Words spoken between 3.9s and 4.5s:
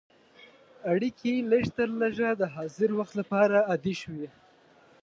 شوې.